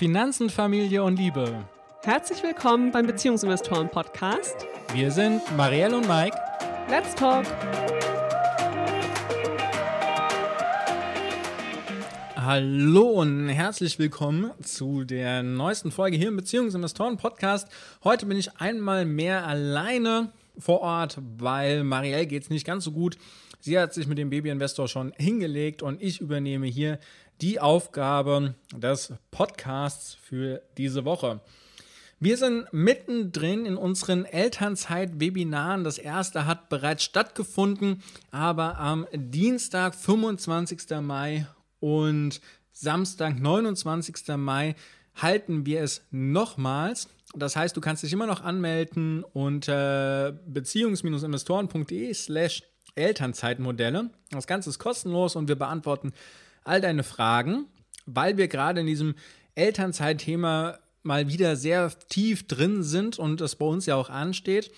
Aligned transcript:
Finanzen, 0.00 0.48
Familie 0.48 1.04
und 1.04 1.18
Liebe. 1.18 1.62
Herzlich 2.04 2.42
willkommen 2.42 2.90
beim 2.90 3.06
Beziehungsinvestoren 3.06 3.90
Podcast. 3.90 4.66
Wir 4.94 5.10
sind 5.10 5.42
Marielle 5.58 5.94
und 5.94 6.08
Mike. 6.08 6.34
Let's 6.88 7.14
talk. 7.14 7.44
Hallo 12.34 13.10
und 13.10 13.50
herzlich 13.50 13.98
willkommen 13.98 14.52
zu 14.62 15.04
der 15.04 15.42
neuesten 15.42 15.90
Folge 15.90 16.16
hier 16.16 16.28
im 16.28 16.36
Beziehungsinvestoren 16.36 17.18
Podcast. 17.18 17.68
Heute 18.02 18.24
bin 18.24 18.38
ich 18.38 18.58
einmal 18.58 19.04
mehr 19.04 19.46
alleine 19.46 20.32
vor 20.58 20.80
Ort, 20.80 21.18
weil 21.38 21.84
Marielle 21.84 22.26
geht 22.26 22.44
es 22.44 22.50
nicht 22.50 22.66
ganz 22.66 22.84
so 22.84 22.92
gut. 22.92 23.16
Sie 23.60 23.78
hat 23.78 23.92
sich 23.92 24.06
mit 24.06 24.18
dem 24.18 24.30
Babyinvestor 24.30 24.88
schon 24.88 25.12
hingelegt 25.16 25.82
und 25.82 26.02
ich 26.02 26.20
übernehme 26.20 26.66
hier 26.66 26.98
die 27.40 27.60
Aufgabe 27.60 28.54
des 28.74 29.12
Podcasts 29.30 30.14
für 30.14 30.62
diese 30.76 31.04
Woche. 31.04 31.40
Wir 32.22 32.36
sind 32.36 32.70
mittendrin 32.70 33.64
in 33.64 33.76
unseren 33.78 34.26
Elternzeit-Webinaren. 34.26 35.84
Das 35.84 35.96
erste 35.96 36.44
hat 36.44 36.68
bereits 36.68 37.02
stattgefunden, 37.02 38.02
aber 38.30 38.78
am 38.78 39.06
Dienstag, 39.14 39.94
25. 39.94 41.00
Mai 41.00 41.46
und 41.80 42.42
Samstag, 42.72 43.38
29. 43.38 44.36
Mai 44.36 44.74
halten 45.14 45.66
wir 45.66 45.82
es 45.82 46.02
nochmals. 46.10 47.08
Das 47.34 47.56
heißt, 47.56 47.76
du 47.76 47.80
kannst 47.80 48.02
dich 48.02 48.12
immer 48.12 48.26
noch 48.26 48.42
anmelden 48.42 49.24
unter 49.32 50.32
beziehungs-investoren.de 50.46 52.12
slash 52.14 52.62
Elternzeitmodelle. 52.96 54.10
Das 54.30 54.46
Ganze 54.46 54.70
ist 54.70 54.78
kostenlos 54.78 55.36
und 55.36 55.48
wir 55.48 55.56
beantworten 55.56 56.12
all 56.64 56.80
deine 56.80 57.02
Fragen, 57.04 57.66
weil 58.06 58.36
wir 58.36 58.48
gerade 58.48 58.80
in 58.80 58.86
diesem 58.86 59.14
Elternzeitthema 59.54 60.78
mal 61.02 61.28
wieder 61.28 61.56
sehr 61.56 61.90
tief 62.08 62.46
drin 62.46 62.82
sind 62.82 63.18
und 63.18 63.40
das 63.40 63.56
bei 63.56 63.66
uns 63.66 63.86
ja 63.86 63.94
auch 63.94 64.10
ansteht, 64.10 64.70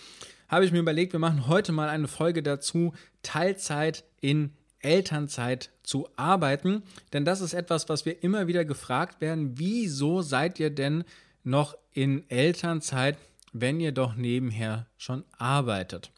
habe 0.49 0.65
ich 0.65 0.73
mir 0.73 0.79
überlegt, 0.79 1.13
wir 1.13 1.21
machen 1.21 1.49
heute 1.49 1.73
mal 1.73 1.89
eine 1.89 2.09
Folge 2.09 2.43
dazu, 2.43 2.93
Teilzeit 3.23 4.05
in 4.21 4.53
Elternzeit 4.83 5.71
zu 5.83 6.09
arbeiten. 6.17 6.83
Denn 7.13 7.25
das 7.25 7.41
ist 7.41 7.55
etwas, 7.55 7.89
was 7.89 8.05
wir 8.05 8.23
immer 8.23 8.47
wieder 8.47 8.65
gefragt 8.65 9.21
werden. 9.21 9.59
Wieso 9.59 10.23
seid 10.23 10.61
ihr 10.61 10.71
denn 10.71 11.05
noch 11.45 11.77
in 11.93 12.29
Elternzeit, 12.31 13.17
wenn 13.53 13.81
ihr 13.81 13.93
doch 13.93 14.15
nebenher 14.15 14.87
schon 14.97 15.25
arbeitet? 15.39 16.11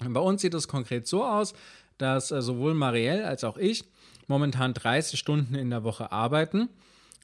Bei 0.00 0.20
uns 0.20 0.42
sieht 0.42 0.54
es 0.54 0.68
konkret 0.68 1.06
so 1.06 1.24
aus, 1.24 1.54
dass 1.98 2.30
äh, 2.30 2.40
sowohl 2.40 2.74
Marielle 2.74 3.26
als 3.26 3.44
auch 3.44 3.56
ich 3.56 3.84
momentan 4.26 4.74
30 4.74 5.18
Stunden 5.18 5.54
in 5.54 5.70
der 5.70 5.84
Woche 5.84 6.12
arbeiten 6.12 6.68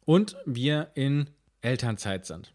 und 0.05 0.37
wir 0.45 0.91
in 0.95 1.31
Elternzeit 1.61 2.27
sind. 2.27 2.53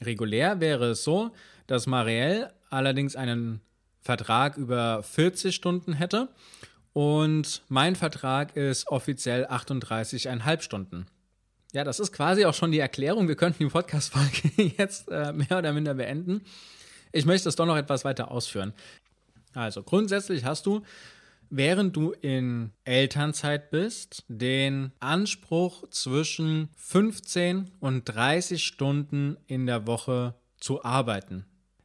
Regulär 0.00 0.60
wäre 0.60 0.90
es 0.90 1.04
so, 1.04 1.30
dass 1.66 1.86
Marielle 1.86 2.52
allerdings 2.70 3.14
einen 3.14 3.60
Vertrag 4.00 4.56
über 4.56 5.02
40 5.02 5.54
Stunden 5.54 5.92
hätte 5.92 6.28
und 6.92 7.62
mein 7.68 7.96
Vertrag 7.96 8.56
ist 8.56 8.88
offiziell 8.88 9.46
38,5 9.46 10.60
Stunden. 10.60 11.06
Ja, 11.72 11.84
das 11.84 12.00
ist 12.00 12.12
quasi 12.12 12.44
auch 12.44 12.54
schon 12.54 12.72
die 12.72 12.80
Erklärung. 12.80 13.28
Wir 13.28 13.36
könnten 13.36 13.64
die 13.64 13.70
Podcast-Folge 13.70 14.62
jetzt 14.78 15.10
äh, 15.10 15.32
mehr 15.32 15.58
oder 15.58 15.72
minder 15.72 15.94
beenden. 15.94 16.42
Ich 17.12 17.24
möchte 17.24 17.48
es 17.48 17.56
doch 17.56 17.66
noch 17.66 17.76
etwas 17.76 18.04
weiter 18.04 18.30
ausführen. 18.30 18.74
Also 19.54 19.82
grundsätzlich 19.82 20.44
hast 20.44 20.66
du 20.66 20.82
während 21.52 21.94
du 21.94 22.12
in 22.12 22.72
Elternzeit 22.84 23.70
bist, 23.70 24.24
den 24.26 24.90
Anspruch 25.00 25.86
zwischen 25.90 26.70
15 26.76 27.70
und 27.78 28.04
30 28.06 28.64
Stunden 28.64 29.36
in 29.46 29.66
der 29.66 29.86
Woche 29.86 30.34
zu 30.58 30.82
arbeiten. 30.82 31.44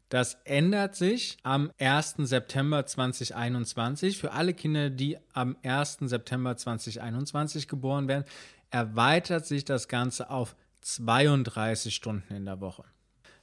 Das 0.09 0.37
ändert 0.45 0.95
sich 0.95 1.37
am 1.43 1.71
1. 1.79 2.15
September 2.19 2.85
2021. 2.85 4.17
Für 4.17 4.31
alle 4.31 4.53
Kinder, 4.53 4.89
die 4.89 5.17
am 5.33 5.57
1. 5.63 5.97
September 6.01 6.55
2021 6.55 7.67
geboren 7.67 8.07
werden, 8.07 8.23
erweitert 8.71 9.45
sich 9.45 9.65
das 9.65 9.87
Ganze 9.87 10.29
auf 10.29 10.55
32 10.81 11.93
Stunden 11.93 12.33
in 12.33 12.45
der 12.45 12.61
Woche. 12.61 12.83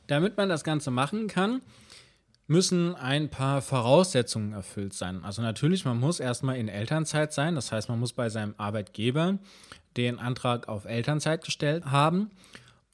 Damit 0.06 0.36
man 0.36 0.48
das 0.48 0.64
Ganze 0.64 0.90
machen 0.90 1.28
kann, 1.28 1.60
müssen 2.46 2.94
ein 2.94 3.30
paar 3.30 3.62
Voraussetzungen 3.62 4.52
erfüllt 4.52 4.94
sein. 4.94 5.22
Also 5.24 5.42
natürlich, 5.42 5.84
man 5.84 5.98
muss 5.98 6.20
erstmal 6.20 6.56
in 6.56 6.68
Elternzeit 6.68 7.32
sein, 7.32 7.54
das 7.54 7.72
heißt, 7.72 7.88
man 7.88 8.00
muss 8.00 8.12
bei 8.12 8.28
seinem 8.28 8.54
Arbeitgeber 8.58 9.38
den 9.96 10.18
Antrag 10.18 10.68
auf 10.68 10.84
Elternzeit 10.84 11.44
gestellt 11.44 11.86
haben 11.86 12.30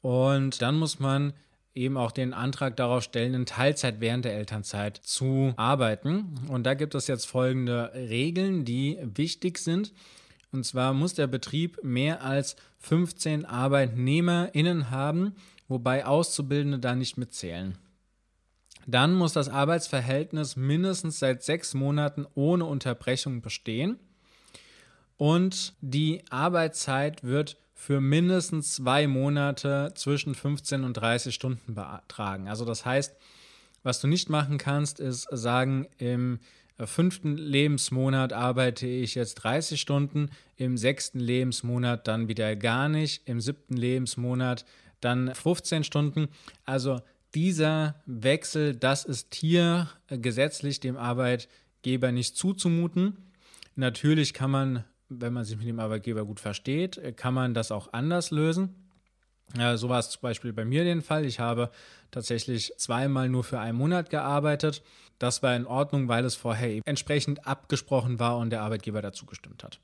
und 0.01 0.61
dann 0.61 0.77
muss 0.77 0.99
man 0.99 1.33
eben 1.73 1.97
auch 1.97 2.11
den 2.11 2.33
Antrag 2.33 2.75
darauf 2.75 3.03
stellen, 3.03 3.33
in 3.33 3.45
Teilzeit 3.45 4.01
während 4.01 4.25
der 4.25 4.35
Elternzeit 4.35 4.97
zu 4.97 5.53
arbeiten. 5.55 6.35
Und 6.49 6.63
da 6.65 6.73
gibt 6.73 6.95
es 6.95 7.07
jetzt 7.07 7.25
folgende 7.25 7.91
Regeln, 7.93 8.65
die 8.65 8.97
wichtig 9.01 9.57
sind. 9.57 9.93
Und 10.51 10.65
zwar 10.65 10.93
muss 10.93 11.13
der 11.13 11.27
Betrieb 11.27 11.81
mehr 11.83 12.23
als 12.23 12.55
15 12.79 13.45
ArbeitnehmerInnen 13.45 14.89
haben, 14.91 15.35
wobei 15.67 16.05
Auszubildende 16.05 16.79
da 16.79 16.95
nicht 16.95 17.17
mitzählen. 17.17 17.77
Dann 18.87 19.13
muss 19.13 19.31
das 19.31 19.47
Arbeitsverhältnis 19.47 20.55
mindestens 20.55 21.19
seit 21.19 21.43
sechs 21.43 21.73
Monaten 21.73 22.25
ohne 22.33 22.65
Unterbrechung 22.65 23.41
bestehen. 23.41 23.99
Und 25.17 25.75
die 25.81 26.23
Arbeitszeit 26.31 27.23
wird 27.23 27.57
für 27.81 27.99
mindestens 27.99 28.75
zwei 28.75 29.07
Monate 29.07 29.91
zwischen 29.95 30.35
15 30.35 30.83
und 30.83 30.93
30 30.93 31.33
Stunden 31.33 31.73
betragen. 31.73 32.47
Also 32.47 32.63
das 32.63 32.85
heißt, 32.85 33.15
was 33.81 33.99
du 33.99 34.07
nicht 34.07 34.29
machen 34.29 34.59
kannst, 34.59 34.99
ist 34.99 35.27
sagen, 35.31 35.87
im 35.97 36.37
fünften 36.77 37.37
Lebensmonat 37.37 38.33
arbeite 38.33 38.85
ich 38.85 39.15
jetzt 39.15 39.33
30 39.33 39.81
Stunden, 39.81 40.29
im 40.57 40.77
sechsten 40.77 41.19
Lebensmonat 41.19 42.07
dann 42.07 42.27
wieder 42.27 42.55
gar 42.55 42.87
nicht, 42.87 43.27
im 43.27 43.41
siebten 43.41 43.75
Lebensmonat 43.75 44.63
dann 44.99 45.33
15 45.33 45.83
Stunden. 45.83 46.27
Also 46.65 47.01
dieser 47.33 47.95
Wechsel, 48.05 48.75
das 48.75 49.05
ist 49.05 49.33
hier 49.33 49.89
gesetzlich 50.07 50.81
dem 50.81 50.97
Arbeitgeber 50.97 52.11
nicht 52.11 52.37
zuzumuten. 52.37 53.17
Natürlich 53.75 54.35
kann 54.35 54.51
man, 54.51 54.83
wenn 55.19 55.33
man 55.33 55.43
sich 55.43 55.57
mit 55.57 55.67
dem 55.67 55.79
Arbeitgeber 55.79 56.25
gut 56.25 56.39
versteht, 56.39 56.99
kann 57.17 57.33
man 57.33 57.53
das 57.53 57.71
auch 57.71 57.91
anders 57.93 58.31
lösen. 58.31 58.75
So 59.75 59.89
war 59.89 59.99
es 59.99 60.09
zum 60.11 60.21
Beispiel 60.21 60.53
bei 60.53 60.63
mir 60.63 60.83
den 60.85 61.01
Fall. 61.01 61.25
Ich 61.25 61.39
habe 61.39 61.71
tatsächlich 62.09 62.73
zweimal 62.77 63.27
nur 63.27 63.43
für 63.43 63.59
einen 63.59 63.77
Monat 63.77 64.09
gearbeitet. 64.09 64.81
Das 65.19 65.43
war 65.43 65.55
in 65.55 65.65
Ordnung, 65.65 66.07
weil 66.07 66.23
es 66.23 66.35
vorher 66.35 66.81
entsprechend 66.85 67.45
abgesprochen 67.45 68.19
war 68.19 68.37
und 68.37 68.49
der 68.49 68.61
Arbeitgeber 68.61 69.01
dazu 69.01 69.25
gestimmt 69.25 69.63
hat. 69.63 69.79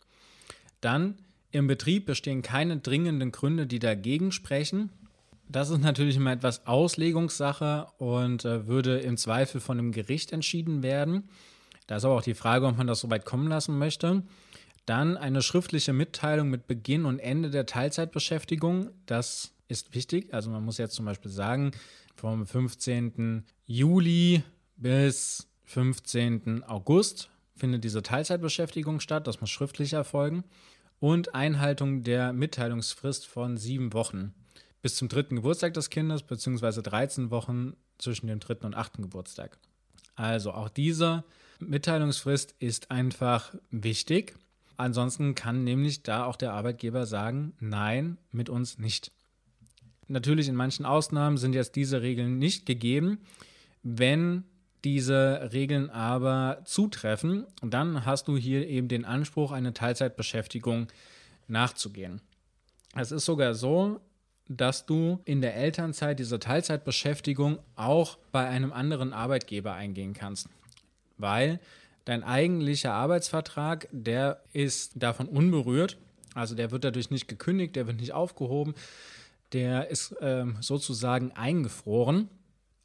Dann 0.79 1.15
im 1.51 1.67
Betrieb 1.67 2.05
bestehen 2.05 2.41
keine 2.41 2.77
dringenden 2.77 3.31
Gründe, 3.31 3.67
die 3.67 3.79
dagegen 3.79 4.31
sprechen. 4.31 4.89
Das 5.49 5.69
ist 5.69 5.81
natürlich 5.81 6.17
immer 6.17 6.31
etwas 6.31 6.65
Auslegungssache 6.67 7.87
und 7.97 8.45
äh, 8.45 8.67
würde 8.67 8.99
im 8.99 9.17
Zweifel 9.17 9.61
von 9.61 9.79
einem 9.79 9.91
Gericht 9.91 10.33
entschieden 10.33 10.83
werden. 10.83 11.29
Da 11.87 11.97
ist 11.97 12.05
aber 12.05 12.15
auch 12.15 12.21
die 12.21 12.33
Frage, 12.33 12.65
ob 12.65 12.77
man 12.77 12.87
das 12.87 12.99
so 12.99 13.09
weit 13.09 13.25
kommen 13.25 13.47
lassen 13.47 13.77
möchte. 13.77 14.23
Dann 14.87 15.17
eine 15.17 15.41
schriftliche 15.41 15.91
Mitteilung 15.91 16.49
mit 16.49 16.65
Beginn 16.65 17.05
und 17.05 17.19
Ende 17.19 17.49
der 17.49 17.65
Teilzeitbeschäftigung. 17.65 18.89
Das 19.05 19.51
ist 19.67 19.93
wichtig. 19.93 20.33
Also 20.33 20.49
man 20.49 20.63
muss 20.63 20.77
jetzt 20.77 20.95
zum 20.95 21.03
Beispiel 21.03 21.29
sagen, 21.29 21.71
vom 22.15 22.47
15. 22.47 23.43
Juli 23.65 24.43
bis 24.77 25.49
15. 25.65 26.63
August 26.63 27.29
findet 27.53 27.83
diese 27.83 28.01
Teilzeitbeschäftigung 28.01 29.01
statt. 29.01 29.27
Das 29.27 29.41
muss 29.41 29.49
schriftlich 29.49 29.91
erfolgen. 29.91 30.45
Und 30.99 31.35
Einhaltung 31.35 32.03
der 32.03 32.31
Mitteilungsfrist 32.31 33.27
von 33.27 33.57
sieben 33.57 33.91
Wochen 33.91 34.33
bis 34.81 34.95
zum 34.95 35.09
dritten 35.09 35.35
Geburtstag 35.35 35.73
des 35.73 35.89
Kindes, 35.89 36.23
beziehungsweise 36.23 36.81
13 36.81 37.29
Wochen 37.29 37.75
zwischen 37.97 38.27
dem 38.27 38.39
dritten 38.39 38.65
und 38.65 38.75
achten 38.75 39.01
Geburtstag. 39.01 39.57
Also 40.15 40.53
auch 40.53 40.69
diese 40.69 41.25
Mitteilungsfrist 41.59 42.55
ist 42.59 42.89
einfach 42.89 43.53
wichtig. 43.69 44.35
Ansonsten 44.77 45.35
kann 45.35 45.63
nämlich 45.63 46.03
da 46.03 46.25
auch 46.25 46.35
der 46.35 46.53
Arbeitgeber 46.53 47.05
sagen, 47.05 47.53
nein, 47.59 48.17
mit 48.31 48.49
uns 48.49 48.77
nicht. 48.77 49.11
Natürlich 50.07 50.47
in 50.47 50.55
manchen 50.55 50.85
Ausnahmen 50.85 51.37
sind 51.37 51.53
jetzt 51.53 51.75
diese 51.75 52.01
Regeln 52.01 52.37
nicht 52.37 52.65
gegeben. 52.65 53.19
Wenn 53.83 54.43
diese 54.83 55.49
Regeln 55.51 55.89
aber 55.89 56.61
zutreffen, 56.63 57.45
dann 57.61 58.05
hast 58.05 58.27
du 58.27 58.37
hier 58.37 58.67
eben 58.67 58.87
den 58.87 59.03
Anspruch, 59.03 59.51
eine 59.51 59.73
Teilzeitbeschäftigung 59.73 60.87
nachzugehen. 61.47 62.21
Es 62.95 63.11
ist 63.11 63.25
sogar 63.25 63.53
so, 63.53 63.99
dass 64.47 64.85
du 64.85 65.19
in 65.25 65.41
der 65.41 65.55
Elternzeit 65.55 66.19
diese 66.19 66.39
Teilzeitbeschäftigung 66.39 67.59
auch 67.75 68.17
bei 68.31 68.47
einem 68.47 68.71
anderen 68.71 69.11
Arbeitgeber 69.11 69.73
eingehen 69.73 70.13
kannst. 70.13 70.47
Weil 71.17 71.59
dein 72.07 72.23
eigentlicher 72.23 72.93
Arbeitsvertrag, 72.93 73.89
der 73.91 74.41
ist 74.53 74.93
davon 74.95 75.27
unberührt. 75.27 75.97
Also 76.33 76.55
der 76.55 76.71
wird 76.71 76.85
dadurch 76.85 77.11
nicht 77.11 77.27
gekündigt, 77.27 77.75
der 77.75 77.85
wird 77.87 77.97
nicht 77.97 78.13
aufgehoben. 78.13 78.75
der 79.53 79.89
ist 79.89 80.15
ähm, 80.19 80.57
sozusagen 80.59 81.31
eingefroren. 81.31 82.29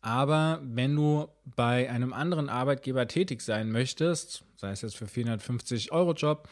Aber 0.00 0.60
wenn 0.62 0.94
du 0.94 1.28
bei 1.44 1.90
einem 1.90 2.12
anderen 2.12 2.48
Arbeitgeber 2.48 3.06
tätig 3.08 3.42
sein 3.42 3.70
möchtest, 3.70 4.44
sei 4.56 4.70
es 4.70 4.82
jetzt 4.82 4.96
für 4.96 5.06
450 5.06 5.92
Euro 5.92 6.12
Job 6.12 6.48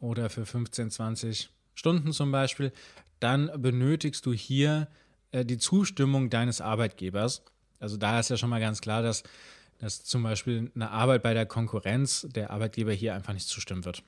oder 0.00 0.30
für 0.30 0.46
15, 0.46 0.90
20 0.90 1.50
Stunden 1.74 2.12
zum 2.12 2.30
Beispiel, 2.32 2.72
dann 3.20 3.50
benötigst 3.56 4.26
du 4.26 4.32
hier 4.32 4.88
äh, 5.32 5.44
die 5.44 5.58
Zustimmung 5.58 6.30
deines 6.30 6.60
Arbeitgebers. 6.60 7.42
Also 7.80 7.96
da 7.96 8.18
ist 8.18 8.30
ja 8.30 8.36
schon 8.36 8.50
mal 8.50 8.60
ganz 8.60 8.80
klar, 8.80 9.02
dass, 9.02 9.22
dass 9.78 10.04
zum 10.04 10.22
Beispiel 10.22 10.70
eine 10.74 10.90
Arbeit 10.90 11.22
bei 11.22 11.34
der 11.34 11.46
Konkurrenz 11.46 12.26
der 12.30 12.50
Arbeitgeber 12.50 12.92
hier 12.92 13.14
einfach 13.14 13.32
nicht 13.32 13.48
zustimmen 13.48 13.84
wird. 13.84 14.02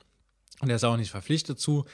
Und 0.60 0.68
er 0.68 0.76
ist 0.76 0.84
auch 0.84 0.96
nicht 0.96 1.10
verpflichtet 1.10 1.58
zu. 1.58 1.84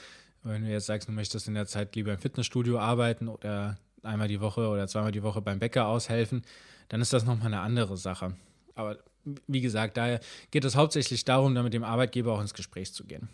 Wenn 0.43 0.63
du 0.63 0.69
jetzt 0.69 0.85
sagst, 0.85 1.07
du 1.07 1.11
möchtest 1.11 1.47
in 1.47 1.53
der 1.53 1.67
Zeit 1.67 1.95
lieber 1.95 2.13
im 2.13 2.19
Fitnessstudio 2.19 2.79
arbeiten 2.79 3.27
oder 3.27 3.77
einmal 4.03 4.27
die 4.27 4.41
Woche 4.41 4.67
oder 4.67 4.87
zweimal 4.87 5.11
die 5.11 5.23
Woche 5.23 5.41
beim 5.41 5.59
Bäcker 5.59 5.87
aushelfen, 5.87 6.43
dann 6.89 7.01
ist 7.01 7.13
das 7.13 7.25
nochmal 7.25 7.47
eine 7.47 7.61
andere 7.61 7.97
Sache. 7.97 8.35
Aber 8.75 8.97
wie 9.45 9.61
gesagt, 9.61 9.97
daher 9.97 10.19
geht 10.51 10.63
es 10.63 10.75
hauptsächlich 10.75 11.25
darum, 11.25 11.53
da 11.53 11.63
mit 11.63 11.73
dem 11.73 11.83
Arbeitgeber 11.83 12.33
auch 12.33 12.41
ins 12.41 12.53
Gespräch 12.53 12.93
zu 12.93 13.03
gehen. 13.03 13.27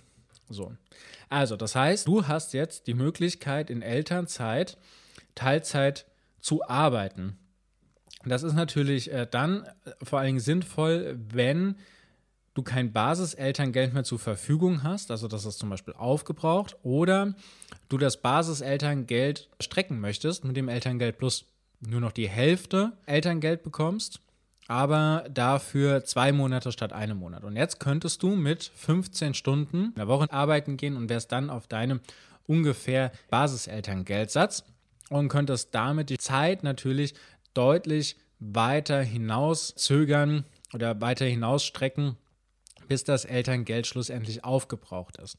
So. 0.49 0.75
Also, 1.29 1.55
das 1.55 1.75
heißt, 1.75 2.07
du 2.07 2.27
hast 2.27 2.53
jetzt 2.53 2.87
die 2.87 2.93
Möglichkeit, 2.93 3.69
in 3.69 3.81
Elternzeit 3.81 4.77
Teilzeit 5.35 6.05
zu 6.39 6.67
arbeiten. 6.67 7.37
Das 8.25 8.43
ist 8.43 8.53
natürlich 8.53 9.11
äh, 9.11 9.27
dann 9.29 9.63
äh, 9.63 9.91
vor 10.01 10.19
allen 10.19 10.27
Dingen 10.27 10.39
sinnvoll, 10.39 11.17
wenn 11.29 11.75
du 12.53 12.61
kein 12.61 12.93
Basiselterngeld 12.93 13.93
mehr 13.93 14.03
zur 14.03 14.19
Verfügung 14.19 14.83
hast, 14.83 15.11
also 15.11 15.27
das 15.27 15.45
ist 15.45 15.57
zum 15.57 15.69
Beispiel 15.69 15.93
aufgebraucht, 15.95 16.77
oder 16.83 17.33
du 17.89 17.97
das 17.97 18.21
Basiselterngeld 18.21 19.49
strecken 19.59 19.99
möchtest 19.99 20.45
mit 20.45 20.55
dem 20.55 20.69
Elterngeld 20.69 21.17
Plus 21.17 21.45
nur 21.79 21.99
noch 21.99 22.11
die 22.11 22.29
Hälfte 22.29 22.93
Elterngeld 23.05 23.63
bekommst, 23.63 24.19
aber 24.67 25.25
dafür 25.33 26.05
zwei 26.05 26.31
Monate 26.31 26.71
statt 26.71 26.93
einem 26.93 27.17
Monat. 27.17 27.43
Und 27.43 27.55
jetzt 27.55 27.79
könntest 27.79 28.23
du 28.23 28.35
mit 28.35 28.71
15 28.75 29.33
Stunden 29.33 29.85
in 29.85 29.95
der 29.95 30.07
Woche 30.07 30.31
arbeiten 30.31 30.77
gehen 30.77 30.95
und 30.95 31.09
wärst 31.09 31.31
dann 31.31 31.49
auf 31.49 31.67
deinem 31.67 31.99
ungefähr 32.45 33.11
Basiselterngeldsatz 33.29 34.63
und 35.09 35.27
könntest 35.27 35.75
damit 35.75 36.09
die 36.09 36.17
Zeit 36.17 36.63
natürlich 36.63 37.13
deutlich 37.53 38.17
weiter 38.39 39.01
hinauszögern 39.01 40.45
oder 40.73 40.99
weiter 41.01 41.25
hinausstrecken, 41.25 42.17
bis 42.87 43.03
das 43.03 43.25
Elterngeld 43.25 43.87
schlussendlich 43.87 44.43
aufgebraucht 44.43 45.17
ist. 45.17 45.37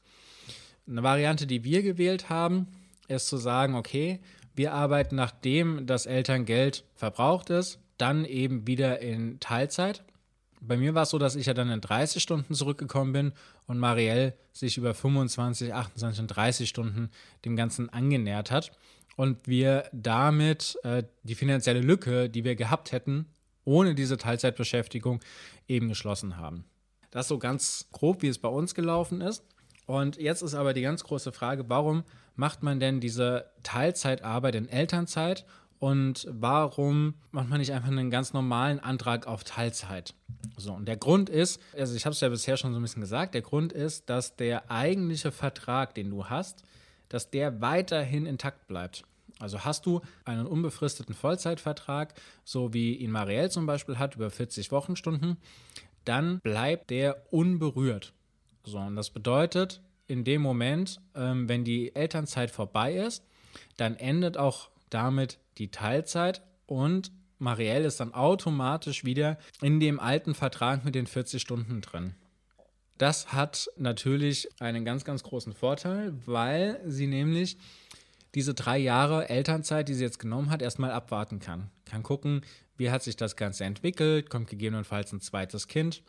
Eine 0.87 1.03
Variante, 1.03 1.47
die 1.47 1.63
wir 1.63 1.83
gewählt 1.83 2.29
haben, 2.29 2.67
ist 3.07 3.27
zu 3.27 3.37
sagen, 3.37 3.75
okay, 3.75 4.19
wir 4.55 4.73
arbeiten 4.73 5.15
nachdem 5.15 5.85
das 5.85 6.05
Elterngeld 6.05 6.85
verbraucht 6.95 7.49
ist, 7.49 7.79
dann 7.97 8.25
eben 8.25 8.67
wieder 8.67 8.99
in 8.99 9.39
Teilzeit. 9.39 10.03
Bei 10.61 10.77
mir 10.77 10.95
war 10.95 11.03
es 11.03 11.09
so, 11.09 11.19
dass 11.19 11.35
ich 11.35 11.45
ja 11.45 11.53
dann 11.53 11.69
in 11.69 11.81
30 11.81 12.21
Stunden 12.23 12.53
zurückgekommen 12.53 13.13
bin 13.13 13.33
und 13.67 13.77
Marielle 13.77 14.33
sich 14.53 14.77
über 14.77 14.93
25, 14.93 15.73
28 15.73 16.21
und 16.21 16.27
30 16.27 16.69
Stunden 16.69 17.09
dem 17.43 17.55
Ganzen 17.55 17.89
angenähert 17.89 18.51
hat 18.51 18.71
und 19.15 19.47
wir 19.47 19.89
damit 19.91 20.77
äh, 20.83 21.03
die 21.23 21.35
finanzielle 21.35 21.81
Lücke, 21.81 22.29
die 22.29 22.43
wir 22.43 22.55
gehabt 22.55 22.91
hätten, 22.91 23.27
ohne 23.63 23.95
diese 23.95 24.17
Teilzeitbeschäftigung 24.17 25.21
eben 25.67 25.89
geschlossen 25.89 26.37
haben. 26.37 26.65
Das 27.11 27.27
so 27.27 27.39
ganz 27.39 27.87
grob, 27.91 28.21
wie 28.21 28.27
es 28.27 28.39
bei 28.39 28.49
uns 28.49 28.75
gelaufen 28.75 29.21
ist. 29.21 29.43
Und 29.85 30.17
jetzt 30.17 30.41
ist 30.41 30.53
aber 30.53 30.73
die 30.73 30.81
ganz 30.81 31.03
große 31.03 31.31
Frage, 31.31 31.69
warum 31.69 32.03
macht 32.35 32.63
man 32.63 32.79
denn 32.79 32.99
diese 32.99 33.51
Teilzeitarbeit 33.63 34.55
in 34.55 34.67
Elternzeit 34.67 35.45
und 35.79 36.27
warum 36.29 37.15
macht 37.31 37.49
man 37.49 37.59
nicht 37.59 37.71
einfach 37.71 37.89
einen 37.89 38.09
ganz 38.09 38.33
normalen 38.33 38.79
Antrag 38.79 39.27
auf 39.27 39.43
Teilzeit? 39.43 40.13
So, 40.57 40.73
und 40.73 40.87
der 40.87 40.97
Grund 40.97 41.29
ist, 41.29 41.61
also 41.77 41.95
ich 41.95 42.05
habe 42.05 42.13
es 42.13 42.21
ja 42.21 42.29
bisher 42.29 42.57
schon 42.57 42.71
so 42.71 42.79
ein 42.79 42.81
bisschen 42.81 43.01
gesagt, 43.01 43.33
der 43.33 43.41
Grund 43.41 43.73
ist, 43.73 44.09
dass 44.09 44.35
der 44.35 44.71
eigentliche 44.71 45.31
Vertrag, 45.31 45.93
den 45.93 46.09
du 46.09 46.25
hast, 46.25 46.63
dass 47.15 47.29
der 47.29 47.61
weiterhin 47.61 48.25
intakt 48.25 48.67
bleibt. 48.67 49.05
Also 49.39 49.63
hast 49.63 49.85
du 49.85 50.01
einen 50.25 50.45
unbefristeten 50.45 51.15
Vollzeitvertrag, 51.15 52.13
so 52.43 52.73
wie 52.73 52.95
ihn 52.95 53.09
Marielle 53.09 53.49
zum 53.49 53.65
Beispiel 53.65 53.97
hat, 53.97 54.15
über 54.15 54.29
40 54.29 54.69
Wochenstunden, 54.73 55.37
dann 56.03 56.41
bleibt 56.41 56.89
der 56.89 57.25
unberührt. 57.31 58.11
So, 58.65 58.79
und 58.79 58.97
das 58.97 59.11
bedeutet, 59.11 59.81
in 60.07 60.25
dem 60.25 60.41
Moment, 60.41 60.99
ähm, 61.15 61.47
wenn 61.47 61.63
die 61.63 61.95
Elternzeit 61.95 62.51
vorbei 62.51 62.95
ist, 62.95 63.23
dann 63.77 63.95
endet 63.95 64.35
auch 64.37 64.69
damit 64.89 65.39
die 65.57 65.71
Teilzeit 65.71 66.41
und 66.65 67.13
Marielle 67.39 67.87
ist 67.87 68.01
dann 68.01 68.13
automatisch 68.13 69.05
wieder 69.05 69.37
in 69.61 69.79
dem 69.79 70.01
alten 70.01 70.35
Vertrag 70.35 70.83
mit 70.83 70.95
den 70.95 71.07
40 71.07 71.41
Stunden 71.41 71.79
drin. 71.79 72.13
Das 72.97 73.33
hat 73.33 73.69
natürlich 73.77 74.49
einen 74.59 74.85
ganz, 74.85 75.03
ganz 75.03 75.23
großen 75.23 75.53
Vorteil, 75.53 76.13
weil 76.25 76.79
sie 76.85 77.07
nämlich 77.07 77.57
diese 78.33 78.53
drei 78.53 78.77
Jahre 78.77 79.29
Elternzeit, 79.29 79.87
die 79.87 79.93
sie 79.93 80.03
jetzt 80.03 80.19
genommen 80.19 80.49
hat, 80.49 80.61
erstmal 80.61 80.91
abwarten 80.91 81.39
kann. 81.39 81.69
Kann 81.85 82.03
gucken, 82.03 82.41
wie 82.77 82.91
hat 82.91 83.03
sich 83.03 83.15
das 83.15 83.35
Ganze 83.35 83.63
entwickelt, 83.63 84.29
kommt 84.29 84.49
gegebenenfalls 84.49 85.11
ein 85.13 85.21
zweites 85.21 85.67
Kind 85.67 86.03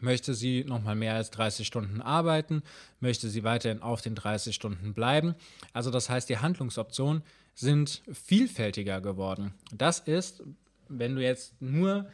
Möchte 0.00 0.34
sie 0.34 0.64
nochmal 0.64 0.96
mehr 0.96 1.14
als 1.14 1.30
30 1.30 1.66
Stunden 1.66 2.00
arbeiten? 2.00 2.62
Möchte 3.00 3.28
sie 3.28 3.44
weiterhin 3.44 3.82
auf 3.82 4.00
den 4.00 4.14
30 4.14 4.54
Stunden 4.54 4.94
bleiben? 4.94 5.34
Also 5.72 5.90
das 5.90 6.08
heißt, 6.08 6.28
die 6.28 6.38
Handlungsoptionen 6.38 7.22
sind 7.54 8.02
vielfältiger 8.12 9.00
geworden. 9.00 9.54
Das 9.72 10.00
ist, 10.00 10.42
wenn 10.88 11.14
du 11.14 11.22
jetzt 11.22 11.60
nur 11.60 12.08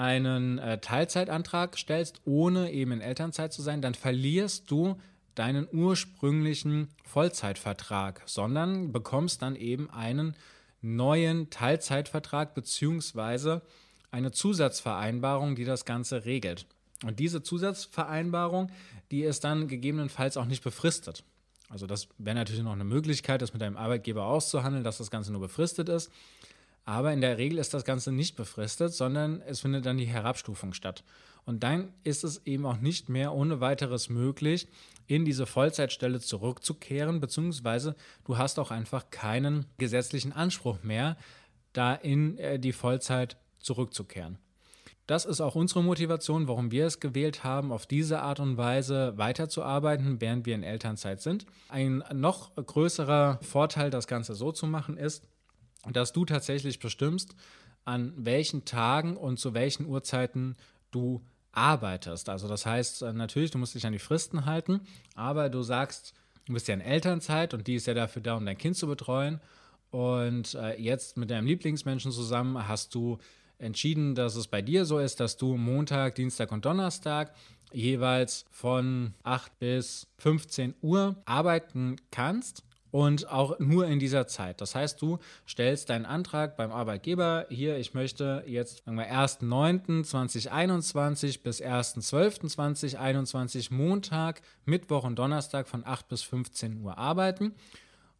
einen 0.00 0.58
äh, 0.58 0.78
Teilzeitantrag 0.80 1.76
stellst, 1.76 2.22
ohne 2.24 2.72
eben 2.72 2.92
in 2.92 3.02
Elternzeit 3.02 3.52
zu 3.52 3.60
sein, 3.60 3.82
dann 3.82 3.94
verlierst 3.94 4.70
du 4.70 4.98
deinen 5.34 5.68
ursprünglichen 5.70 6.88
Vollzeitvertrag, 7.04 8.22
sondern 8.24 8.92
bekommst 8.92 9.42
dann 9.42 9.56
eben 9.56 9.90
einen 9.90 10.36
neuen 10.80 11.50
Teilzeitvertrag 11.50 12.54
beziehungsweise 12.54 13.60
eine 14.10 14.32
Zusatzvereinbarung, 14.32 15.54
die 15.54 15.66
das 15.66 15.84
Ganze 15.84 16.24
regelt. 16.24 16.66
Und 17.04 17.18
diese 17.18 17.42
Zusatzvereinbarung, 17.42 18.70
die 19.10 19.22
ist 19.22 19.44
dann 19.44 19.68
gegebenenfalls 19.68 20.38
auch 20.38 20.46
nicht 20.46 20.64
befristet. 20.64 21.24
Also 21.68 21.86
das 21.86 22.08
wäre 22.16 22.36
natürlich 22.36 22.62
noch 22.62 22.72
eine 22.72 22.84
Möglichkeit, 22.84 23.42
das 23.42 23.52
mit 23.52 23.62
einem 23.62 23.76
Arbeitgeber 23.76 24.24
auszuhandeln, 24.24 24.82
dass 24.82 24.96
das 24.96 25.10
Ganze 25.10 25.30
nur 25.30 25.42
befristet 25.42 25.90
ist. 25.90 26.10
Aber 26.84 27.12
in 27.12 27.20
der 27.20 27.38
Regel 27.38 27.58
ist 27.58 27.74
das 27.74 27.84
Ganze 27.84 28.12
nicht 28.12 28.36
befristet, 28.36 28.92
sondern 28.92 29.42
es 29.42 29.60
findet 29.60 29.86
dann 29.86 29.98
die 29.98 30.06
Herabstufung 30.06 30.72
statt. 30.72 31.04
Und 31.44 31.62
dann 31.62 31.92
ist 32.04 32.24
es 32.24 32.46
eben 32.46 32.66
auch 32.66 32.78
nicht 32.78 33.08
mehr 33.08 33.32
ohne 33.32 33.60
weiteres 33.60 34.08
möglich, 34.08 34.68
in 35.06 35.24
diese 35.24 35.46
Vollzeitstelle 35.46 36.20
zurückzukehren, 36.20 37.20
beziehungsweise 37.20 37.96
du 38.24 38.38
hast 38.38 38.58
auch 38.58 38.70
einfach 38.70 39.10
keinen 39.10 39.66
gesetzlichen 39.78 40.32
Anspruch 40.32 40.82
mehr, 40.82 41.16
da 41.72 41.94
in 41.94 42.38
äh, 42.38 42.58
die 42.58 42.72
Vollzeit 42.72 43.36
zurückzukehren. 43.58 44.38
Das 45.10 45.24
ist 45.24 45.40
auch 45.40 45.56
unsere 45.56 45.82
Motivation, 45.82 46.46
warum 46.46 46.70
wir 46.70 46.86
es 46.86 47.00
gewählt 47.00 47.42
haben, 47.42 47.72
auf 47.72 47.86
diese 47.86 48.22
Art 48.22 48.38
und 48.38 48.56
Weise 48.56 49.14
weiterzuarbeiten, 49.16 50.20
während 50.20 50.46
wir 50.46 50.54
in 50.54 50.62
Elternzeit 50.62 51.20
sind. 51.20 51.46
Ein 51.68 52.04
noch 52.12 52.54
größerer 52.54 53.40
Vorteil, 53.42 53.90
das 53.90 54.06
Ganze 54.06 54.36
so 54.36 54.52
zu 54.52 54.68
machen, 54.68 54.96
ist, 54.96 55.24
dass 55.88 56.12
du 56.12 56.24
tatsächlich 56.24 56.78
bestimmst, 56.78 57.34
an 57.84 58.12
welchen 58.16 58.64
Tagen 58.64 59.16
und 59.16 59.38
zu 59.38 59.54
welchen 59.54 59.86
Uhrzeiten 59.86 60.56
du 60.90 61.22
arbeitest. 61.52 62.28
Also 62.28 62.48
das 62.48 62.66
heißt 62.66 63.02
äh, 63.02 63.12
natürlich, 63.12 63.50
du 63.50 63.58
musst 63.58 63.74
dich 63.74 63.86
an 63.86 63.92
die 63.92 63.98
Fristen 63.98 64.46
halten, 64.46 64.80
aber 65.14 65.48
du 65.48 65.62
sagst, 65.62 66.14
du 66.44 66.52
bist 66.52 66.68
ja 66.68 66.74
in 66.74 66.80
Elternzeit 66.80 67.54
und 67.54 67.66
die 67.66 67.74
ist 67.74 67.86
ja 67.86 67.94
dafür 67.94 68.22
da, 68.22 68.36
um 68.36 68.46
dein 68.46 68.58
Kind 68.58 68.76
zu 68.76 68.86
betreuen. 68.86 69.40
Und 69.90 70.54
äh, 70.54 70.80
jetzt 70.80 71.16
mit 71.16 71.30
deinem 71.30 71.46
Lieblingsmenschen 71.46 72.12
zusammen 72.12 72.68
hast 72.68 72.94
du 72.94 73.18
entschieden, 73.58 74.14
dass 74.14 74.36
es 74.36 74.46
bei 74.46 74.62
dir 74.62 74.84
so 74.84 74.98
ist, 74.98 75.20
dass 75.20 75.36
du 75.36 75.56
Montag, 75.56 76.14
Dienstag 76.14 76.52
und 76.52 76.64
Donnerstag 76.64 77.34
jeweils 77.72 78.46
von 78.50 79.14
8 79.24 79.58
bis 79.58 80.06
15 80.18 80.74
Uhr 80.80 81.16
arbeiten 81.24 81.96
kannst 82.10 82.62
und 82.90 83.30
auch 83.30 83.58
nur 83.58 83.86
in 83.86 83.98
dieser 83.98 84.26
Zeit. 84.26 84.60
Das 84.60 84.74
heißt, 84.74 85.00
du 85.00 85.18
stellst 85.48 85.88
deinen 85.90 86.04
Antrag 86.06 86.56
beim 86.56 86.72
Arbeitgeber 86.72 87.46
hier, 87.48 87.78
ich 87.78 87.94
möchte 87.94 88.42
jetzt 88.46 88.86
1.9.2021 88.86 91.42
bis 91.42 91.62
1.12.2021 91.62 93.72
Montag, 93.72 94.42
Mittwoch 94.64 95.04
und 95.04 95.16
Donnerstag 95.18 95.68
von 95.68 95.84
8 95.84 96.08
bis 96.08 96.22
15 96.22 96.82
Uhr 96.82 96.98
arbeiten. 96.98 97.54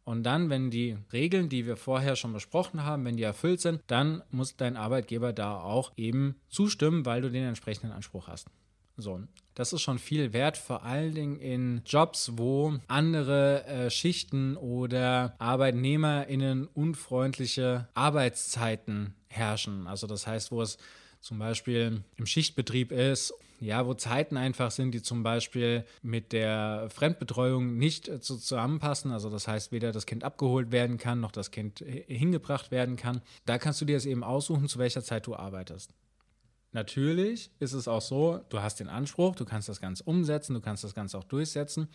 Und 0.03 0.23
dann, 0.23 0.49
wenn 0.49 0.71
die 0.71 0.97
Regeln, 1.13 1.47
die 1.47 1.67
wir 1.67 1.77
vorher 1.77 2.15
schon 2.15 2.33
besprochen 2.33 2.83
haben, 2.83 3.05
wenn 3.05 3.17
die 3.17 3.23
erfüllt 3.23 3.61
sind, 3.61 3.83
dann 3.87 4.23
muss 4.31 4.57
dein 4.57 4.75
Arbeitgeber 4.75 5.31
da 5.31 5.61
auch 5.61 5.91
eben 5.95 6.37
zustimmen, 6.49 7.05
weil 7.05 7.21
du 7.21 7.29
den 7.29 7.43
entsprechenden 7.43 7.91
Anspruch 7.91 8.27
hast. 8.27 8.47
So, 8.97 9.21
das 9.55 9.73
ist 9.73 9.81
schon 9.81 9.99
viel 9.99 10.33
wert, 10.33 10.57
vor 10.57 10.83
allen 10.83 11.13
Dingen 11.13 11.35
in 11.37 11.81
Jobs, 11.85 12.31
wo 12.35 12.75
andere 12.87 13.65
äh, 13.65 13.89
Schichten 13.89 14.55
oder 14.57 15.35
ArbeitnehmerInnen 15.39 16.67
unfreundliche 16.67 17.87
Arbeitszeiten 17.93 19.15
herrschen. 19.27 19.87
Also 19.87 20.07
das 20.07 20.27
heißt, 20.27 20.51
wo 20.51 20.61
es 20.61 20.77
zum 21.19 21.39
Beispiel 21.39 22.03
im 22.17 22.25
Schichtbetrieb 22.25 22.91
ist, 22.91 23.33
ja, 23.59 23.85
wo 23.85 23.93
Zeiten 23.93 24.37
einfach 24.37 24.71
sind, 24.71 24.91
die 24.91 25.03
zum 25.03 25.21
Beispiel 25.21 25.85
mit 26.01 26.31
der 26.31 26.87
Fremdbetreuung 26.89 27.77
nicht 27.77 28.07
äh, 28.07 28.19
zusammenpassen. 28.19 29.11
Also 29.11 29.29
das 29.29 29.47
heißt, 29.47 29.71
weder 29.71 29.91
das 29.91 30.07
Kind 30.07 30.23
abgeholt 30.23 30.71
werden 30.71 30.97
kann, 30.97 31.19
noch 31.19 31.31
das 31.31 31.51
Kind 31.51 31.79
hingebracht 31.79 32.71
werden 32.71 32.95
kann. 32.95 33.21
Da 33.45 33.59
kannst 33.59 33.79
du 33.79 33.85
dir 33.85 33.97
es 33.97 34.07
eben 34.07 34.23
aussuchen, 34.23 34.67
zu 34.67 34.79
welcher 34.79 35.03
Zeit 35.03 35.27
du 35.27 35.35
arbeitest. 35.35 35.93
Natürlich 36.73 37.51
ist 37.59 37.73
es 37.73 37.87
auch 37.87 38.01
so, 38.01 38.39
du 38.49 38.61
hast 38.61 38.79
den 38.79 38.87
Anspruch, 38.87 39.35
du 39.35 39.45
kannst 39.45 39.67
das 39.67 39.81
Ganze 39.81 40.03
umsetzen, 40.03 40.53
du 40.53 40.61
kannst 40.61 40.83
das 40.83 40.95
Ganze 40.95 41.17
auch 41.17 41.25
durchsetzen. 41.25 41.89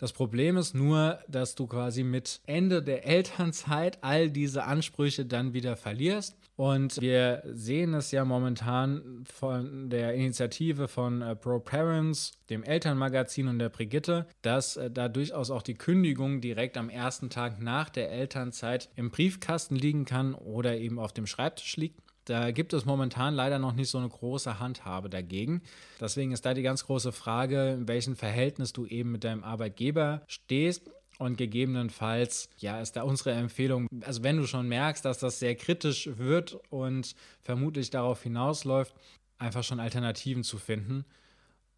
Das 0.00 0.14
Problem 0.14 0.56
ist 0.56 0.74
nur, 0.74 1.18
dass 1.28 1.56
du 1.56 1.66
quasi 1.66 2.04
mit 2.04 2.40
Ende 2.46 2.82
der 2.82 3.04
Elternzeit 3.06 3.98
all 4.02 4.30
diese 4.30 4.64
Ansprüche 4.64 5.26
dann 5.26 5.52
wieder 5.52 5.76
verlierst. 5.76 6.38
Und 6.56 7.00
wir 7.00 7.42
sehen 7.44 7.92
es 7.92 8.10
ja 8.10 8.24
momentan 8.24 9.24
von 9.24 9.90
der 9.90 10.14
Initiative 10.14 10.88
von 10.88 11.20
äh, 11.20 11.36
Pro 11.36 11.58
Parents, 11.58 12.32
dem 12.48 12.62
Elternmagazin 12.62 13.48
und 13.48 13.58
der 13.58 13.68
Brigitte, 13.70 14.26
dass 14.40 14.76
äh, 14.76 14.90
da 14.90 15.08
durchaus 15.08 15.50
auch 15.50 15.62
die 15.62 15.74
Kündigung 15.74 16.40
direkt 16.40 16.78
am 16.78 16.88
ersten 16.88 17.28
Tag 17.28 17.60
nach 17.60 17.90
der 17.90 18.10
Elternzeit 18.10 18.88
im 18.96 19.10
Briefkasten 19.10 19.76
liegen 19.76 20.06
kann 20.06 20.34
oder 20.34 20.78
eben 20.78 20.98
auf 20.98 21.12
dem 21.12 21.26
Schreibtisch 21.26 21.76
liegt. 21.76 22.00
Da 22.30 22.52
gibt 22.52 22.72
es 22.74 22.84
momentan 22.84 23.34
leider 23.34 23.58
noch 23.58 23.72
nicht 23.72 23.90
so 23.90 23.98
eine 23.98 24.08
große 24.08 24.60
Handhabe 24.60 25.10
dagegen. 25.10 25.62
Deswegen 26.00 26.30
ist 26.30 26.46
da 26.46 26.54
die 26.54 26.62
ganz 26.62 26.86
große 26.86 27.10
Frage, 27.10 27.70
in 27.70 27.88
welchem 27.88 28.14
Verhältnis 28.14 28.72
du 28.72 28.86
eben 28.86 29.10
mit 29.10 29.24
deinem 29.24 29.42
Arbeitgeber 29.42 30.22
stehst. 30.28 30.92
Und 31.18 31.38
gegebenenfalls, 31.38 32.48
ja, 32.58 32.80
ist 32.80 32.94
da 32.94 33.02
unsere 33.02 33.32
Empfehlung, 33.32 33.88
also 34.02 34.22
wenn 34.22 34.36
du 34.36 34.46
schon 34.46 34.68
merkst, 34.68 35.04
dass 35.04 35.18
das 35.18 35.40
sehr 35.40 35.56
kritisch 35.56 36.08
wird 36.18 36.56
und 36.70 37.16
vermutlich 37.42 37.90
darauf 37.90 38.22
hinausläuft, 38.22 38.94
einfach 39.38 39.64
schon 39.64 39.80
Alternativen 39.80 40.44
zu 40.44 40.58
finden, 40.58 41.04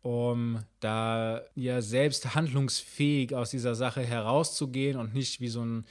um 0.03 0.59
da 0.81 1.41
ja 1.55 1.81
selbst 1.81 2.35
handlungsfähig 2.35 3.35
aus 3.35 3.49
dieser 3.49 3.75
Sache 3.75 4.03
herauszugehen 4.03 4.99
und 4.99 5.15
nicht 5.15 5.41
wie 5.41 5.49
so 5.49 5.65
ein 5.65 5.87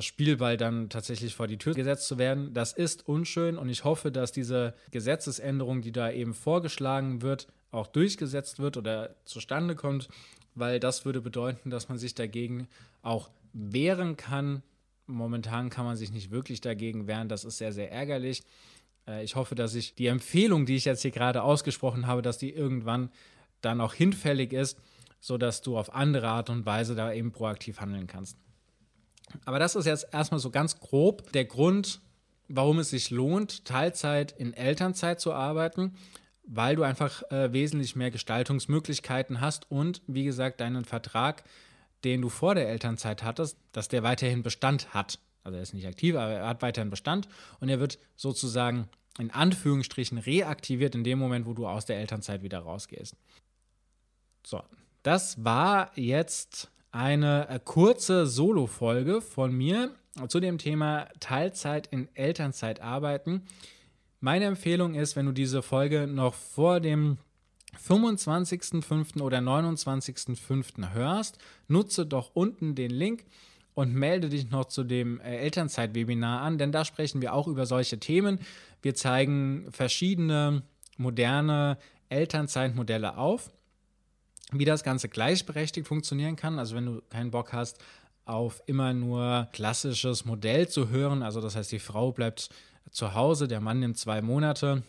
Spielball 0.00 0.56
dann 0.56 0.88
tatsächlich 0.88 1.34
vor 1.34 1.46
die 1.46 1.58
Tür 1.58 1.74
gesetzt 1.74 2.08
zu 2.08 2.18
werden. 2.18 2.52
Das 2.52 2.72
ist 2.72 3.06
unschön 3.06 3.56
und 3.56 3.68
ich 3.68 3.84
hoffe, 3.84 4.10
dass 4.10 4.32
diese 4.32 4.74
Gesetzesänderung, 4.90 5.80
die 5.80 5.92
da 5.92 6.10
eben 6.10 6.34
vorgeschlagen 6.34 7.22
wird, 7.22 7.46
auch 7.70 7.86
durchgesetzt 7.86 8.58
wird 8.58 8.76
oder 8.76 9.14
zustande 9.24 9.76
kommt, 9.76 10.08
weil 10.54 10.80
das 10.80 11.04
würde 11.04 11.20
bedeuten, 11.20 11.70
dass 11.70 11.88
man 11.88 11.98
sich 11.98 12.14
dagegen 12.14 12.68
auch 13.02 13.30
wehren 13.52 14.16
kann. 14.16 14.62
Momentan 15.06 15.70
kann 15.70 15.84
man 15.84 15.96
sich 15.96 16.10
nicht 16.10 16.32
wirklich 16.32 16.60
dagegen 16.60 17.06
wehren, 17.06 17.28
das 17.28 17.44
ist 17.44 17.58
sehr, 17.58 17.72
sehr 17.72 17.92
ärgerlich. 17.92 18.42
Äh, 19.06 19.22
ich 19.22 19.36
hoffe, 19.36 19.54
dass 19.54 19.74
ich 19.76 19.94
die 19.94 20.06
Empfehlung, 20.06 20.66
die 20.66 20.76
ich 20.76 20.84
jetzt 20.84 21.02
hier 21.02 21.12
gerade 21.12 21.42
ausgesprochen 21.42 22.08
habe, 22.08 22.22
dass 22.22 22.38
die 22.38 22.50
irgendwann 22.50 23.10
dann 23.60 23.80
auch 23.80 23.94
hinfällig 23.94 24.52
ist, 24.52 24.80
sodass 25.20 25.62
du 25.62 25.78
auf 25.78 25.94
andere 25.94 26.28
Art 26.28 26.50
und 26.50 26.66
Weise 26.66 26.96
da 26.96 27.12
eben 27.12 27.30
proaktiv 27.30 27.80
handeln 27.80 28.08
kannst. 28.08 28.36
Aber 29.44 29.58
das 29.58 29.74
ist 29.74 29.86
jetzt 29.86 30.06
erstmal 30.12 30.40
so 30.40 30.50
ganz 30.50 30.78
grob 30.78 31.32
der 31.32 31.44
Grund, 31.44 32.00
warum 32.48 32.78
es 32.78 32.90
sich 32.90 33.10
lohnt, 33.10 33.64
Teilzeit 33.64 34.32
in 34.32 34.54
Elternzeit 34.54 35.20
zu 35.20 35.32
arbeiten, 35.32 35.94
weil 36.44 36.76
du 36.76 36.82
einfach 36.82 37.22
äh, 37.30 37.52
wesentlich 37.52 37.96
mehr 37.96 38.10
Gestaltungsmöglichkeiten 38.10 39.40
hast 39.40 39.70
und 39.70 40.02
wie 40.06 40.24
gesagt 40.24 40.60
deinen 40.60 40.84
Vertrag, 40.84 41.44
den 42.04 42.22
du 42.22 42.28
vor 42.28 42.54
der 42.54 42.68
Elternzeit 42.68 43.22
hattest, 43.22 43.58
dass 43.72 43.88
der 43.88 44.02
weiterhin 44.02 44.42
Bestand 44.42 44.94
hat. 44.94 45.18
Also 45.42 45.56
er 45.56 45.62
ist 45.62 45.74
nicht 45.74 45.86
aktiv, 45.86 46.14
aber 46.14 46.32
er 46.32 46.46
hat 46.48 46.62
weiterhin 46.62 46.90
Bestand 46.90 47.28
und 47.60 47.68
er 47.68 47.80
wird 47.80 47.98
sozusagen 48.14 48.88
in 49.18 49.30
Anführungsstrichen 49.30 50.18
reaktiviert 50.18 50.94
in 50.94 51.04
dem 51.04 51.18
Moment, 51.18 51.46
wo 51.46 51.54
du 51.54 51.66
aus 51.66 51.86
der 51.86 51.98
Elternzeit 51.98 52.42
wieder 52.42 52.60
rausgehst. 52.60 53.16
So, 54.44 54.62
das 55.02 55.42
war 55.42 55.90
jetzt 55.96 56.70
eine 56.96 57.48
äh, 57.48 57.60
kurze 57.62 58.26
Solo-Folge 58.26 59.20
von 59.20 59.52
mir 59.52 59.90
zu 60.28 60.40
dem 60.40 60.56
Thema 60.56 61.08
Teilzeit 61.20 61.86
in 61.88 62.08
Elternzeit 62.14 62.80
arbeiten. 62.80 63.42
Meine 64.20 64.46
Empfehlung 64.46 64.94
ist, 64.94 65.14
wenn 65.14 65.26
du 65.26 65.32
diese 65.32 65.60
Folge 65.60 66.06
noch 66.06 66.32
vor 66.32 66.80
dem 66.80 67.18
25.05. 67.86 69.20
oder 69.20 69.38
29.05. 69.38 70.94
hörst, 70.94 71.36
nutze 71.68 72.06
doch 72.06 72.30
unten 72.32 72.74
den 72.74 72.90
Link 72.90 73.26
und 73.74 73.94
melde 73.94 74.30
dich 74.30 74.50
noch 74.50 74.64
zu 74.64 74.82
dem 74.82 75.20
äh, 75.20 75.36
Elternzeit-Webinar 75.36 76.40
an, 76.40 76.56
denn 76.56 76.72
da 76.72 76.86
sprechen 76.86 77.20
wir 77.20 77.34
auch 77.34 77.46
über 77.46 77.66
solche 77.66 78.00
Themen. 78.00 78.40
Wir 78.80 78.94
zeigen 78.94 79.66
verschiedene 79.70 80.62
moderne 80.96 81.76
Elternzeitmodelle 82.08 83.18
auf 83.18 83.50
wie 84.52 84.64
das 84.64 84.84
Ganze 84.84 85.08
gleichberechtigt 85.08 85.86
funktionieren 85.86 86.36
kann. 86.36 86.58
Also 86.58 86.76
wenn 86.76 86.86
du 86.86 87.02
keinen 87.10 87.30
Bock 87.30 87.52
hast, 87.52 87.78
auf 88.24 88.62
immer 88.66 88.92
nur 88.92 89.48
klassisches 89.52 90.24
Modell 90.24 90.68
zu 90.68 90.88
hören, 90.88 91.22
also 91.22 91.40
das 91.40 91.56
heißt, 91.56 91.70
die 91.70 91.78
Frau 91.78 92.12
bleibt 92.12 92.48
zu 92.90 93.14
Hause, 93.14 93.48
der 93.48 93.60
Mann 93.60 93.80
nimmt 93.80 93.98
zwei 93.98 94.20
Monate 94.22 94.82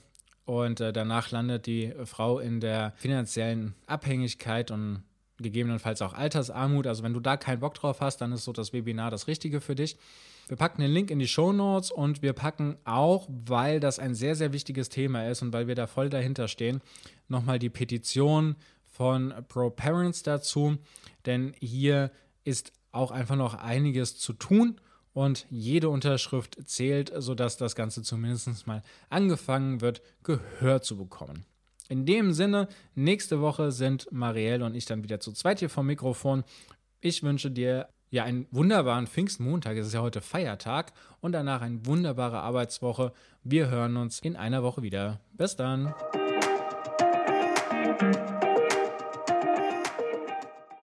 und 0.45 0.79
äh, 0.79 0.93
danach 0.93 1.31
landet 1.31 1.65
die 1.65 1.93
Frau 2.05 2.39
in 2.39 2.59
der 2.59 2.93
finanziellen 2.97 3.75
Abhängigkeit 3.85 4.71
und 4.71 5.03
gegebenenfalls 5.37 6.01
auch 6.01 6.13
Altersarmut. 6.13 6.87
Also 6.87 7.03
wenn 7.03 7.13
du 7.13 7.19
da 7.19 7.37
keinen 7.37 7.59
Bock 7.59 7.75
drauf 7.75 8.01
hast, 8.01 8.21
dann 8.21 8.31
ist 8.31 8.43
so 8.43 8.53
das 8.53 8.73
Webinar 8.73 9.11
das 9.11 9.27
Richtige 9.27 9.61
für 9.61 9.75
dich. 9.75 9.97
Wir 10.47 10.55
packen 10.55 10.81
den 10.81 10.91
Link 10.91 11.11
in 11.11 11.19
die 11.19 11.27
Show 11.27 11.51
Notes 11.51 11.91
und 11.91 12.21
wir 12.21 12.31
packen 12.31 12.77
auch, 12.85 13.27
weil 13.29 13.81
das 13.81 13.99
ein 13.99 14.15
sehr, 14.15 14.35
sehr 14.35 14.53
wichtiges 14.53 14.87
Thema 14.87 15.27
ist 15.27 15.41
und 15.41 15.51
weil 15.51 15.67
wir 15.67 15.75
da 15.75 15.87
voll 15.87 16.09
dahinter 16.09 16.47
stehen, 16.47 16.81
nochmal 17.27 17.59
die 17.59 17.69
Petition 17.69 18.55
von 18.97 19.31
ProParents 19.47 20.23
dazu, 20.23 20.77
denn 21.27 21.53
hier 21.59 22.11
ist 22.43 22.73
auch 22.91 23.11
einfach 23.11 23.35
noch 23.35 23.53
einiges 23.53 24.17
zu 24.17 24.33
tun 24.33 24.81
und 25.13 25.45
jede 25.51 25.89
Unterschrift 25.89 26.57
zählt, 26.65 27.11
sodass 27.15 27.57
das 27.57 27.75
Ganze 27.75 28.01
zumindest 28.01 28.65
mal 28.65 28.81
angefangen 29.09 29.81
wird, 29.81 30.01
Gehör 30.23 30.81
zu 30.81 30.97
bekommen. 30.97 31.45
In 31.89 32.07
dem 32.07 32.33
Sinne, 32.33 32.67
nächste 32.95 33.39
Woche 33.39 33.71
sind 33.71 34.11
Marielle 34.11 34.65
und 34.65 34.75
ich 34.75 34.85
dann 34.85 35.03
wieder 35.03 35.19
zu 35.19 35.31
zweit 35.31 35.59
hier 35.59 35.69
vom 35.69 35.85
Mikrofon. 35.85 36.43
Ich 36.99 37.21
wünsche 37.21 37.51
dir 37.51 37.89
ja 38.09 38.23
einen 38.23 38.47
wunderbaren 38.49 39.05
Pfingstmontag, 39.05 39.77
es 39.77 39.87
ist 39.87 39.93
ja 39.93 40.01
heute 40.01 40.21
Feiertag 40.21 40.91
und 41.21 41.33
danach 41.33 41.61
eine 41.61 41.85
wunderbare 41.85 42.39
Arbeitswoche. 42.39 43.13
Wir 43.43 43.69
hören 43.69 43.95
uns 43.95 44.19
in 44.19 44.35
einer 44.35 44.63
Woche 44.63 44.81
wieder. 44.81 45.19
Bis 45.33 45.55
dann. 45.55 45.93